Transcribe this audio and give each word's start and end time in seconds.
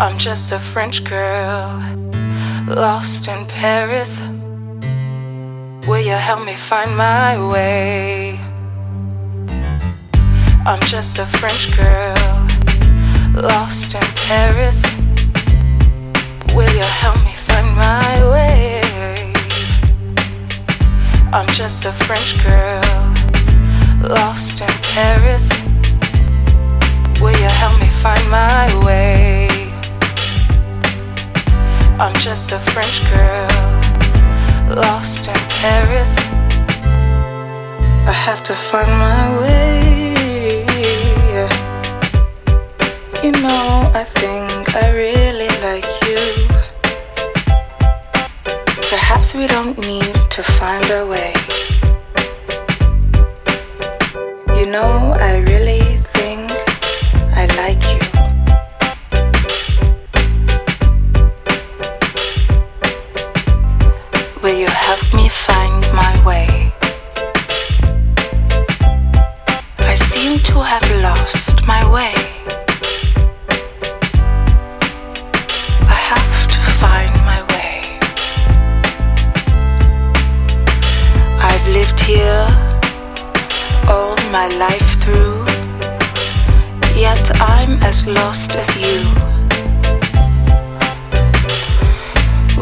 I'm 0.00 0.16
just 0.16 0.52
a 0.52 0.60
French 0.60 1.02
girl, 1.02 1.82
lost 2.68 3.26
in 3.26 3.44
Paris. 3.46 4.20
Will 5.88 5.98
you 5.98 6.12
help 6.12 6.44
me 6.44 6.54
find 6.54 6.96
my 6.96 7.34
way? 7.50 8.38
I'm 10.64 10.80
just 10.82 11.18
a 11.18 11.26
French 11.26 11.76
girl, 11.76 12.14
lost 13.34 13.96
in 13.96 14.06
Paris. 14.14 14.80
Will 16.54 16.72
you 16.72 16.88
help 17.02 17.16
me 17.24 17.32
find 17.32 17.66
my 17.74 18.30
way? 18.30 19.32
I'm 21.32 21.48
just 21.48 21.86
a 21.86 21.92
French 21.92 22.40
girl, 22.44 22.84
lost 24.08 24.60
in 24.60 24.74
Paris. 24.94 25.48
Will 27.20 27.36
you 27.36 27.48
help 27.48 27.80
me 27.80 27.88
find 27.88 28.30
my 28.30 28.86
way? 28.86 29.47
Just 32.48 32.68
a 32.68 32.72
French 32.72 33.02
girl, 33.10 33.48
lost 34.74 35.28
in 35.28 35.34
Paris. 35.60 36.16
I 38.06 38.12
have 38.12 38.42
to 38.44 38.54
find 38.54 38.90
my 38.90 39.38
way. 39.40 40.64
You 43.22 43.32
know, 43.32 43.90
I 43.94 44.04
think 44.04 44.74
I 44.74 44.90
really 44.92 45.48
like 45.66 45.88
you. 46.08 46.20
Perhaps 48.88 49.34
we 49.34 49.46
don't 49.46 49.76
need 49.80 50.14
to 50.30 50.42
find 50.42 50.84
our 50.90 51.06
way. 51.06 51.32
You 54.58 54.66
know, 54.70 55.16
I 55.20 55.38
really 55.50 55.98
think 56.14 56.50
I 57.36 57.46
like 57.56 57.82
you. 57.92 58.07
Seem 70.28 70.38
to 70.40 70.60
have 70.62 70.86
lost 71.00 71.66
my 71.66 71.80
way. 71.90 72.14
I 75.96 75.98
have 76.12 76.34
to 76.54 76.60
find 76.82 77.14
my 77.30 77.40
way. 77.52 77.76
I've 81.50 81.66
lived 81.78 82.00
here 82.00 82.44
all 83.88 84.16
my 84.38 84.48
life 84.64 84.90
through, 85.02 85.38
yet 87.06 87.24
I'm 87.40 87.82
as 87.90 88.06
lost 88.06 88.54
as 88.62 88.68
you. 88.84 88.98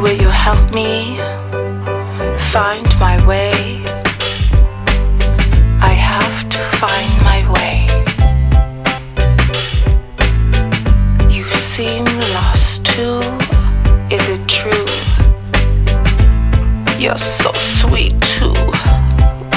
Will 0.00 0.18
you 0.24 0.30
help 0.46 0.64
me? 0.72 1.18
find 2.56 2.88
my 3.00 3.16
way. 3.26 3.52
I 5.90 5.94
have 6.12 6.48
to 6.54 6.58
find 6.80 7.15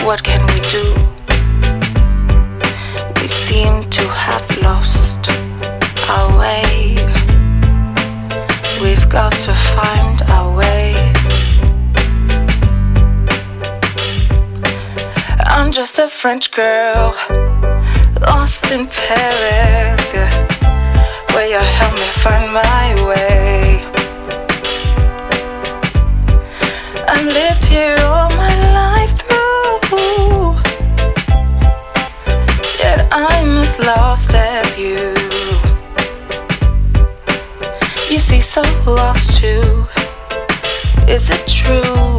What 0.10 0.24
can 0.24 0.42
we 0.48 0.60
do? 0.72 0.86
We 3.22 3.28
seem 3.28 3.88
to 3.92 4.02
have 4.08 4.58
lost 4.58 5.30
our 6.10 6.40
way. 6.40 6.96
We've 8.82 9.08
got 9.08 9.34
to 9.34 9.54
find 9.54 10.20
our 10.24 10.58
way. 10.58 10.96
I'm 15.46 15.72
just 15.72 16.00
a 16.00 16.08
French 16.08 16.50
girl, 16.50 17.14
lost 18.20 18.72
in 18.72 18.88
Paris. 18.88 20.12
Yeah. 20.12 20.59
Lost 33.98 34.36
as 34.36 34.78
you. 34.78 34.98
You 38.14 38.20
see, 38.20 38.40
so 38.40 38.62
lost 38.86 39.40
too. 39.40 39.86
Is 41.08 41.30
it 41.32 41.48
true? 41.48 42.19